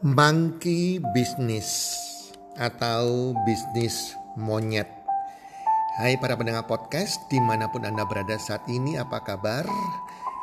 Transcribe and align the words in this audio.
Monkey 0.00 0.96
Business 1.12 1.68
atau 2.56 3.36
bisnis 3.44 4.16
monyet. 4.32 4.88
Hai 6.00 6.16
para 6.16 6.40
pendengar 6.40 6.64
podcast 6.64 7.20
di 7.28 7.36
mana 7.36 7.68
pun 7.68 7.84
Anda 7.84 8.08
berada 8.08 8.40
saat 8.40 8.64
ini 8.72 8.96
apa 8.96 9.20
kabar? 9.20 9.68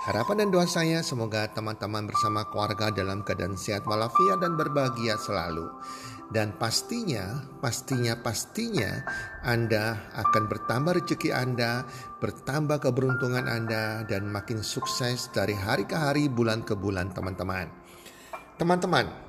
Harapan 0.06 0.46
dan 0.46 0.54
doa 0.54 0.70
saya 0.70 1.02
semoga 1.02 1.50
teman-teman 1.50 2.06
bersama 2.06 2.46
keluarga 2.54 2.94
dalam 2.94 3.26
keadaan 3.26 3.58
sehat 3.58 3.90
walafiat 3.90 4.46
dan 4.46 4.62
berbahagia 4.62 5.18
selalu. 5.18 5.74
Dan 6.30 6.54
pastinya, 6.62 7.42
pastinya, 7.58 8.14
pastinya 8.14 9.10
Anda 9.42 10.06
akan 10.22 10.54
bertambah 10.54 11.02
rezeki 11.02 11.34
Anda, 11.34 11.82
bertambah 12.22 12.78
keberuntungan 12.78 13.50
Anda, 13.50 14.06
dan 14.06 14.30
makin 14.30 14.62
sukses 14.62 15.34
dari 15.34 15.58
hari 15.58 15.90
ke 15.90 15.98
hari, 15.98 16.30
bulan 16.30 16.62
ke 16.62 16.78
bulan 16.78 17.10
teman-teman. 17.10 17.74
Teman-teman, 18.62 19.27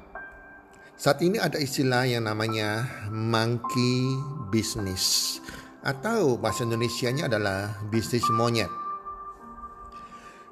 saat 0.99 1.23
ini 1.23 1.39
ada 1.39 1.63
istilah 1.63 2.11
yang 2.11 2.27
namanya 2.27 2.83
monkey 3.15 4.19
business 4.51 5.39
atau 5.87 6.35
bahasa 6.35 6.67
Indonesianya 6.67 7.31
adalah 7.31 7.87
bisnis 7.87 8.27
monyet. 8.35 8.67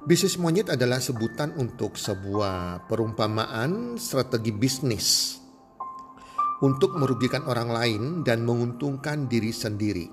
Bisnis 0.07 0.39
monyet 0.39 0.71
adalah 0.71 1.03
sebutan 1.03 1.51
untuk 1.59 1.99
sebuah 1.99 2.87
perumpamaan 2.87 3.99
strategi 3.99 4.55
bisnis 4.55 5.35
untuk 6.63 6.95
merugikan 6.95 7.43
orang 7.51 7.69
lain 7.75 8.03
dan 8.23 8.47
menguntungkan 8.47 9.27
diri 9.27 9.51
sendiri. 9.51 10.07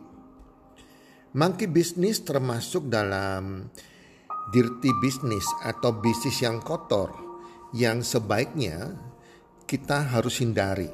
Monkey 1.37 1.69
business 1.69 2.25
termasuk 2.25 2.89
dalam 2.89 3.69
dirty 4.49 4.89
business 4.97 5.45
atau 5.61 5.93
bisnis 6.01 6.41
yang 6.41 6.57
kotor 6.57 7.13
yang 7.69 8.01
sebaiknya 8.01 9.12
kita 9.73 10.06
harus 10.06 10.38
hindari. 10.38 10.85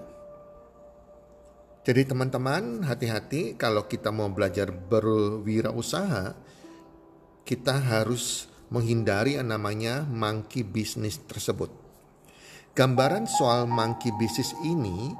Jadi 1.83 2.01
teman-teman 2.07 2.87
hati-hati 2.87 3.59
kalau 3.59 3.83
kita 3.91 4.07
mau 4.07 4.31
belajar 4.31 4.71
berwirausaha, 4.71 6.31
kita 7.43 7.75
harus 7.75 8.47
menghindari 8.71 9.35
yang 9.35 9.51
namanya 9.51 10.07
monkey 10.07 10.63
business 10.63 11.19
tersebut. 11.27 11.67
Gambaran 12.71 13.27
soal 13.27 13.67
monkey 13.67 14.15
business 14.15 14.55
ini 14.63 15.11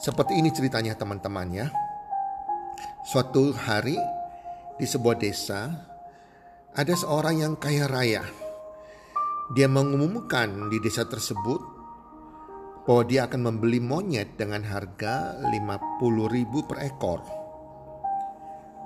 seperti 0.00 0.40
ini 0.40 0.48
ceritanya 0.48 0.96
teman-teman 0.96 1.52
ya. 1.52 1.68
Suatu 3.12 3.52
hari 3.52 4.00
di 4.80 4.88
sebuah 4.88 5.20
desa 5.20 5.68
ada 6.72 6.94
seorang 6.96 7.44
yang 7.44 7.60
kaya 7.60 7.84
raya. 7.84 8.24
Dia 9.52 9.68
mengumumkan 9.68 10.72
di 10.72 10.80
desa 10.80 11.04
tersebut 11.04 11.81
bahwa 12.82 13.02
dia 13.06 13.30
akan 13.30 13.40
membeli 13.52 13.78
monyet 13.78 14.34
dengan 14.34 14.66
harga 14.66 15.38
50 15.38 16.34
ribu 16.34 16.66
per 16.66 16.82
ekor. 16.82 17.20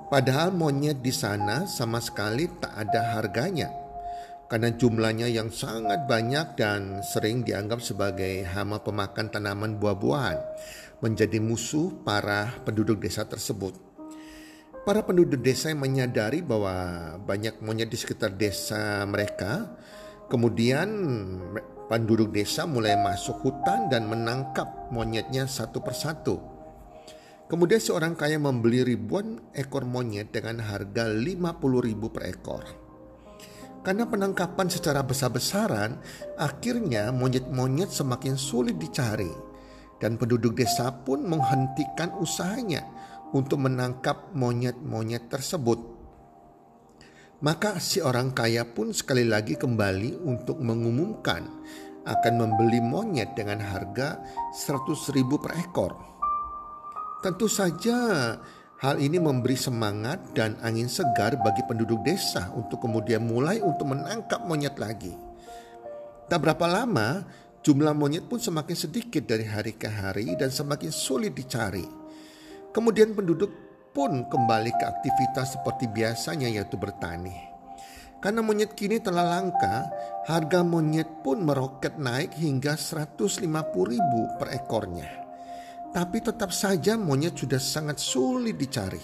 Padahal 0.07 0.55
monyet 0.55 1.03
di 1.03 1.11
sana 1.11 1.67
sama 1.67 1.99
sekali 1.99 2.47
tak 2.63 2.73
ada 2.79 3.19
harganya 3.19 3.87
karena 4.47 4.71
jumlahnya 4.71 5.27
yang 5.27 5.51
sangat 5.51 6.07
banyak 6.07 6.55
dan 6.55 7.03
sering 7.03 7.43
dianggap 7.43 7.83
sebagai 7.83 8.47
hama 8.47 8.79
pemakan 8.79 9.27
tanaman 9.27 9.75
buah-buahan 9.83 10.39
menjadi 11.03 11.43
musuh 11.43 11.91
para 12.07 12.55
penduduk 12.63 13.03
desa 13.03 13.27
tersebut. 13.27 13.75
Para 14.87 15.03
penduduk 15.03 15.43
desa 15.43 15.75
yang 15.75 15.83
menyadari 15.83 16.47
bahwa 16.47 16.73
banyak 17.27 17.59
monyet 17.59 17.91
di 17.91 17.99
sekitar 17.99 18.39
desa 18.39 19.03
mereka, 19.03 19.75
kemudian 20.31 20.87
Penduduk 21.87 22.35
desa 22.35 22.67
mulai 22.67 22.99
masuk 22.99 23.47
hutan 23.47 23.87
dan 23.87 24.11
menangkap 24.11 24.91
monyetnya 24.91 25.47
satu 25.47 25.79
persatu. 25.79 26.43
Kemudian 27.47 27.79
seorang 27.79 28.19
kaya 28.19 28.43
membeli 28.43 28.83
ribuan 28.83 29.39
ekor 29.55 29.87
monyet 29.87 30.35
dengan 30.35 30.67
harga 30.67 31.07
50 31.07 31.47
ribu 31.87 32.11
per 32.11 32.27
ekor. 32.27 32.67
Karena 33.87 34.03
penangkapan 34.03 34.67
secara 34.67 35.07
besar-besaran, 35.07 36.03
akhirnya 36.35 37.15
monyet-monyet 37.15 37.95
semakin 37.95 38.35
sulit 38.35 38.83
dicari. 38.83 39.31
Dan 40.03 40.19
penduduk 40.19 40.59
desa 40.59 40.91
pun 40.91 41.23
menghentikan 41.23 42.19
usahanya 42.19 42.83
untuk 43.31 43.63
menangkap 43.63 44.35
monyet-monyet 44.35 45.31
tersebut. 45.31 45.96
Maka 47.37 47.77
si 47.85 48.01
orang 48.01 48.33
kaya 48.33 48.65
pun 48.65 48.97
sekali 48.97 49.29
lagi 49.29 49.61
kembali 49.61 50.25
untuk 50.25 50.57
mengumumkan 50.57 51.45
akan 52.09 52.35
membeli 52.39 52.81
monyet 52.81 53.37
dengan 53.37 53.61
harga 53.61 54.17
100 54.57 55.13
ribu 55.13 55.37
per 55.37 55.53
ekor. 55.61 55.93
Tentu 57.21 57.45
saja 57.45 57.97
hal 58.81 58.97
ini 59.05 59.21
memberi 59.21 59.53
semangat 59.53 60.33
dan 60.33 60.57
angin 60.65 60.89
segar 60.89 61.37
bagi 61.45 61.61
penduduk 61.69 62.01
desa 62.09 62.49
untuk 62.57 62.81
kemudian 62.81 63.21
mulai 63.29 63.61
untuk 63.61 63.93
menangkap 63.93 64.41
monyet 64.49 64.81
lagi. 64.81 65.13
Tak 66.33 66.41
berapa 66.41 66.65
lama, 66.65 67.21
jumlah 67.61 67.93
monyet 67.93 68.25
pun 68.25 68.41
semakin 68.41 68.77
sedikit 68.81 69.29
dari 69.29 69.45
hari 69.45 69.77
ke 69.77 69.93
hari 69.93 70.41
dan 70.41 70.49
semakin 70.49 70.89
sulit 70.89 71.37
dicari. 71.37 71.85
Kemudian 72.73 73.13
penduduk 73.13 73.66
pun 73.97 74.29
kembali 74.29 74.77
ke 74.77 74.85
aktivitas 74.85 75.57
seperti 75.57 75.89
biasanya 75.89 76.53
yaitu 76.53 76.77
bertani. 76.77 77.33
Karena 78.21 78.45
monyet 78.45 78.77
kini 78.77 79.01
telah 79.01 79.25
langka, 79.25 79.89
harga 80.29 80.61
monyet 80.61 81.25
pun 81.25 81.41
meroket 81.41 81.97
naik 81.97 82.37
hingga 82.37 82.77
150 82.77 83.41
ribu 83.73 84.21
per 84.37 84.53
ekornya. 84.53 85.09
Tapi 85.97 86.21
tetap 86.21 86.53
saja 86.53 87.01
monyet 87.01 87.41
sudah 87.41 87.57
sangat 87.57 87.97
sulit 87.97 88.61
dicari. 88.61 89.01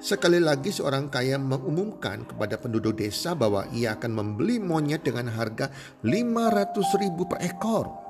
Sekali 0.00 0.36
lagi 0.36 0.72
seorang 0.72 1.08
kaya 1.12 1.36
mengumumkan 1.40 2.28
kepada 2.28 2.60
penduduk 2.60 2.96
desa 3.00 3.32
bahwa 3.36 3.68
ia 3.72 3.96
akan 3.96 4.12
membeli 4.16 4.60
monyet 4.60 5.04
dengan 5.04 5.28
harga 5.32 5.68
500 6.04 7.00
ribu 7.04 7.24
per 7.28 7.40
ekor. 7.40 8.03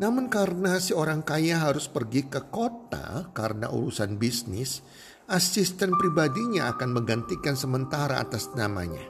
Namun 0.00 0.32
karena 0.32 0.80
si 0.80 0.96
orang 0.96 1.20
kaya 1.20 1.60
harus 1.60 1.84
pergi 1.84 2.24
ke 2.24 2.48
kota 2.48 3.28
karena 3.36 3.68
urusan 3.68 4.16
bisnis, 4.16 4.80
asisten 5.28 5.92
pribadinya 5.92 6.72
akan 6.72 6.96
menggantikan 6.96 7.52
sementara 7.52 8.16
atas 8.16 8.48
namanya. 8.56 9.04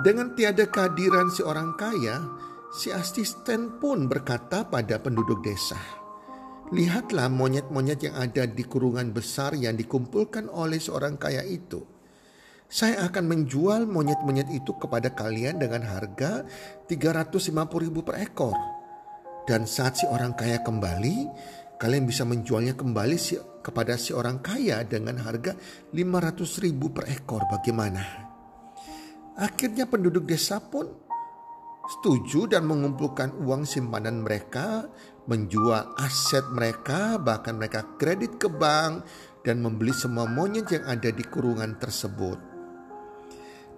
Dengan 0.00 0.32
tiada 0.32 0.64
kehadiran 0.64 1.28
si 1.28 1.44
orang 1.44 1.76
kaya, 1.76 2.24
si 2.72 2.88
asisten 2.88 3.76
pun 3.76 4.08
berkata 4.08 4.64
pada 4.64 4.96
penduduk 4.96 5.44
desa, 5.44 5.76
Lihatlah 6.72 7.28
monyet-monyet 7.28 8.00
yang 8.00 8.16
ada 8.16 8.48
di 8.48 8.64
kurungan 8.64 9.12
besar 9.12 9.52
yang 9.60 9.76
dikumpulkan 9.76 10.48
oleh 10.48 10.80
seorang 10.80 11.20
kaya 11.20 11.44
itu. 11.44 11.84
Saya 12.70 13.10
akan 13.10 13.26
menjual 13.28 13.84
monyet-monyet 13.84 14.48
itu 14.54 14.72
kepada 14.78 15.12
kalian 15.12 15.60
dengan 15.60 15.84
harga 15.84 16.48
350 16.86 17.50
ribu 17.82 18.06
per 18.06 18.22
ekor 18.22 18.79
dan 19.50 19.66
saat 19.66 19.98
si 19.98 20.06
orang 20.06 20.38
kaya 20.38 20.62
kembali, 20.62 21.26
kalian 21.74 22.06
bisa 22.06 22.22
menjualnya 22.22 22.78
kembali 22.78 23.18
si, 23.18 23.34
kepada 23.66 23.98
si 23.98 24.14
orang 24.14 24.38
kaya 24.38 24.86
dengan 24.86 25.18
harga 25.18 25.58
500 25.90 26.62
ribu 26.62 26.94
per 26.94 27.10
ekor. 27.10 27.50
Bagaimana? 27.50 28.30
Akhirnya 29.34 29.90
penduduk 29.90 30.22
desa 30.22 30.62
pun 30.62 30.86
setuju 31.98 32.46
dan 32.46 32.62
mengumpulkan 32.62 33.42
uang 33.42 33.66
simpanan 33.66 34.22
mereka, 34.22 34.86
menjual 35.26 35.98
aset 35.98 36.46
mereka, 36.54 37.18
bahkan 37.18 37.58
mereka 37.58 37.98
kredit 37.98 38.38
ke 38.38 38.46
bank 38.46 39.02
dan 39.42 39.58
membeli 39.58 39.90
semua 39.90 40.30
monyet 40.30 40.70
yang 40.70 40.86
ada 40.86 41.10
di 41.10 41.26
kurungan 41.26 41.74
tersebut. 41.74 42.38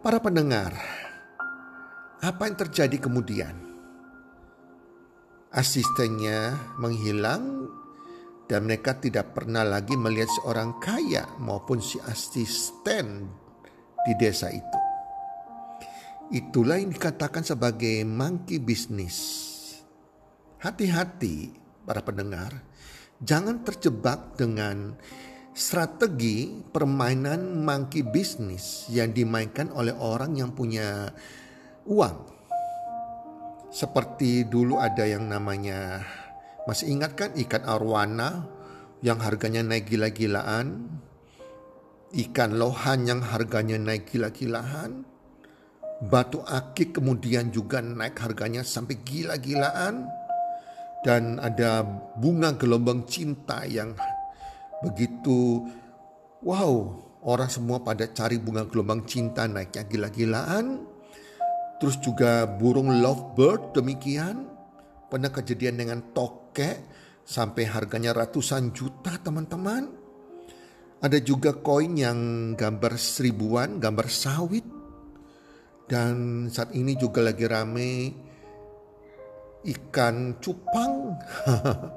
Para 0.04 0.20
pendengar, 0.20 0.76
apa 2.20 2.42
yang 2.44 2.60
terjadi 2.60 3.00
kemudian? 3.00 3.71
Asistennya 5.52 6.56
menghilang 6.80 7.68
dan 8.48 8.64
mereka 8.64 8.96
tidak 8.96 9.36
pernah 9.36 9.60
lagi 9.64 10.00
melihat 10.00 10.28
seorang 10.40 10.80
kaya 10.80 11.28
maupun 11.36 11.76
si 11.76 12.00
asisten 12.08 13.28
di 14.04 14.12
desa 14.16 14.48
itu. 14.48 14.78
Itulah 16.32 16.80
yang 16.80 16.88
dikatakan 16.88 17.44
sebagai 17.44 18.00
monkey 18.08 18.56
business. 18.56 19.16
Hati-hati 20.64 21.52
para 21.84 22.00
pendengar, 22.00 22.64
jangan 23.20 23.60
terjebak 23.60 24.40
dengan 24.40 24.96
strategi 25.52 26.48
permainan 26.72 27.60
monkey 27.60 28.00
business 28.00 28.88
yang 28.88 29.12
dimainkan 29.12 29.68
oleh 29.76 29.92
orang 29.92 30.32
yang 30.32 30.56
punya 30.56 31.12
uang. 31.84 32.41
Seperti 33.72 34.44
dulu 34.44 34.76
ada 34.76 35.08
yang 35.08 35.32
namanya, 35.32 36.04
masih 36.68 36.92
ingat 36.92 37.16
kan 37.16 37.30
ikan 37.32 37.64
arwana 37.64 38.44
yang 39.00 39.16
harganya 39.24 39.64
naik 39.64 39.88
gila-gilaan? 39.88 40.92
Ikan 42.12 42.60
lohan 42.60 43.08
yang 43.08 43.24
harganya 43.24 43.80
naik 43.80 44.12
gila-gilaan? 44.12 45.08
Batu 46.04 46.44
akik 46.44 47.00
kemudian 47.00 47.48
juga 47.48 47.80
naik 47.80 48.20
harganya 48.20 48.60
sampai 48.60 49.00
gila-gilaan. 49.00 50.04
Dan 51.00 51.40
ada 51.40 51.80
bunga 52.20 52.52
gelombang 52.60 53.08
cinta 53.08 53.64
yang 53.64 53.96
begitu 54.84 55.64
wow. 56.44 57.08
Orang 57.24 57.48
semua 57.48 57.80
pada 57.80 58.04
cari 58.10 58.36
bunga 58.36 58.68
gelombang 58.68 59.08
cinta 59.08 59.48
naiknya 59.48 59.88
gila-gilaan. 59.88 60.91
Terus 61.82 61.98
juga 61.98 62.46
burung 62.46 63.02
lovebird 63.02 63.74
demikian. 63.74 64.46
Pernah 65.10 65.34
kejadian 65.34 65.82
dengan 65.82 65.98
tokek 66.14 66.78
sampai 67.26 67.66
harganya 67.66 68.14
ratusan 68.14 68.70
juta 68.70 69.18
teman-teman. 69.18 69.90
Ada 71.02 71.18
juga 71.18 71.58
koin 71.58 71.98
yang 71.98 72.54
gambar 72.54 72.94
seribuan, 72.94 73.82
gambar 73.82 74.06
sawit 74.06 74.62
dan 75.90 76.46
saat 76.54 76.70
ini 76.78 76.94
juga 76.94 77.18
lagi 77.26 77.50
rame 77.50 78.14
ikan 79.66 80.38
cupang. 80.38 81.18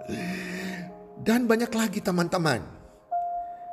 Dan 1.30 1.46
banyak 1.46 1.70
lagi 1.70 2.02
teman-teman. 2.02 2.74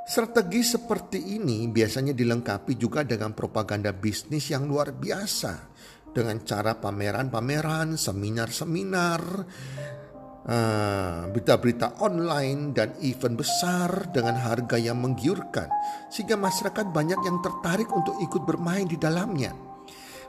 Strategi 0.02 0.60
seperti 0.66 1.40
ini 1.40 1.70
biasanya 1.70 2.10
dilengkapi 2.10 2.74
juga 2.74 3.00
dengan 3.06 3.32
propaganda 3.32 3.94
bisnis 3.94 4.50
yang 4.50 4.66
luar 4.66 4.90
biasa. 4.92 5.72
Dengan 6.12 6.44
cara 6.44 6.76
pameran-pameran, 6.76 7.96
seminar-seminar, 7.96 9.20
uh, 10.44 11.20
berita-berita 11.32 12.04
online 12.04 12.76
dan 12.76 12.92
event 13.00 13.40
besar 13.40 14.12
dengan 14.12 14.36
harga 14.36 14.76
yang 14.76 15.00
menggiurkan. 15.00 15.72
Sehingga 16.12 16.36
masyarakat 16.36 16.92
banyak 16.92 17.20
yang 17.24 17.40
tertarik 17.40 17.88
untuk 17.88 18.20
ikut 18.20 18.44
bermain 18.44 18.84
di 18.84 19.00
dalamnya. 19.00 19.56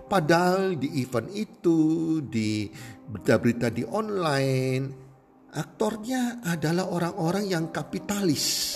Padahal 0.08 0.80
di 0.80 1.04
event 1.04 1.28
itu, 1.32 2.20
di 2.24 2.68
berita-berita 3.08 3.68
di 3.72 3.84
online, 3.88 4.84
aktornya 5.56 6.44
adalah 6.44 6.88
orang-orang 6.92 7.46
yang 7.48 7.66
kapitalis 7.72 8.76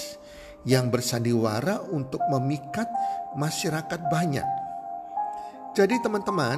yang 0.68 0.92
bersandiwara 0.92 1.84
untuk 1.88 2.20
memikat 2.28 2.92
masyarakat 3.40 4.02
banyak. 4.12 4.48
Jadi 5.78 5.96
teman-teman, 6.02 6.58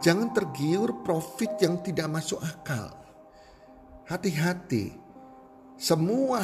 jangan 0.00 0.32
tergiur 0.32 1.02
profit 1.04 1.60
yang 1.60 1.80
tidak 1.80 2.08
masuk 2.10 2.40
akal. 2.42 2.92
Hati-hati. 4.06 4.94
Semua 5.76 6.40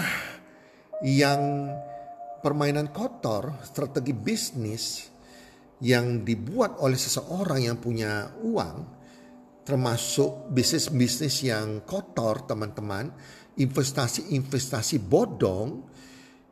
yang 1.01 1.73
permainan 2.45 2.91
kotor, 2.91 3.63
strategi 3.65 4.13
bisnis 4.13 5.09
yang 5.83 6.23
dibuat 6.27 6.79
oleh 6.79 6.99
seseorang 6.99 7.67
yang 7.67 7.79
punya 7.79 8.35
uang, 8.43 8.77
termasuk 9.63 10.51
bisnis-bisnis 10.51 11.47
yang 11.47 11.87
kotor, 11.87 12.45
teman-teman, 12.47 13.11
investasi-investasi 13.57 15.03
bodong, 15.03 15.87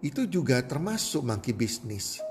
itu 0.01 0.25
juga 0.31 0.63
termasuk 0.65 1.21
monkey 1.27 1.53
bisnis. 1.53 2.30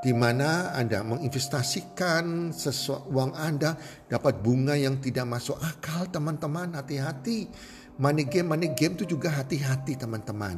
Di 0.00 0.16
mana 0.16 0.72
Anda 0.72 1.04
menginvestasikan 1.04 2.56
sesuatu 2.56 3.12
uang 3.12 3.36
Anda 3.36 3.76
dapat 4.08 4.40
bunga 4.40 4.72
yang 4.72 4.96
tidak 5.00 5.28
masuk 5.28 5.60
akal, 5.60 6.08
teman-teman. 6.08 6.72
Hati-hati. 6.72 7.52
Money 8.00 8.24
game, 8.24 8.48
money 8.48 8.72
game 8.72 8.96
itu 8.96 9.04
juga 9.04 9.28
hati-hati, 9.28 10.00
teman-teman. 10.00 10.56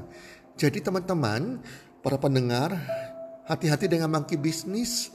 Jadi, 0.55 0.79
teman-teman, 0.79 1.59
para 2.06 2.15
pendengar, 2.23 2.71
hati-hati 3.50 3.91
dengan 3.91 4.15
monkey 4.15 4.39
bisnis 4.39 5.11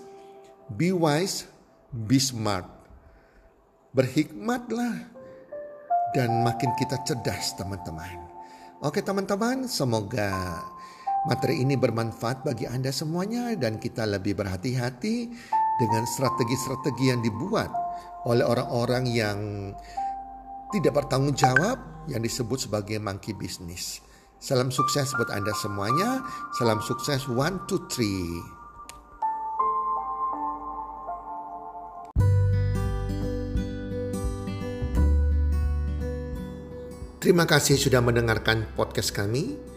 Be 0.67 0.91
wise, 0.91 1.47
be 1.95 2.19
smart. 2.19 2.67
Berhikmatlah 3.95 4.99
dan 6.11 6.43
makin 6.43 6.75
kita 6.75 6.99
cerdas 7.07 7.55
teman-teman. 7.55 8.27
Oke 8.83 8.99
teman-teman, 8.99 9.63
semoga 9.71 10.59
materi 11.27 11.59
ini 11.59 11.75
bermanfaat 11.75 12.47
bagi 12.47 12.63
Anda 12.63 12.87
semuanya 12.95 13.51
dan 13.59 13.83
kita 13.83 14.07
lebih 14.07 14.39
berhati-hati 14.39 15.15
dengan 15.75 16.03
strategi-strategi 16.07 17.11
yang 17.11 17.19
dibuat 17.19 17.67
oleh 18.23 18.47
orang-orang 18.47 19.03
yang 19.11 19.37
tidak 20.71 21.03
bertanggung 21.03 21.35
jawab 21.35 22.07
yang 22.07 22.23
disebut 22.23 22.71
sebagai 22.71 22.95
monkey 23.03 23.35
business. 23.35 23.99
Salam 24.39 24.71
sukses 24.71 25.11
buat 25.19 25.27
Anda 25.27 25.51
semuanya. 25.59 26.23
Salam 26.55 26.79
sukses 26.79 27.27
one, 27.27 27.59
two, 27.67 27.83
three. 27.91 28.23
Terima 37.19 37.43
kasih 37.43 37.75
sudah 37.75 37.99
mendengarkan 37.99 38.71
podcast 38.79 39.11
kami. 39.11 39.76